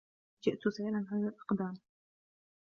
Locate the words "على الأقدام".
1.11-1.73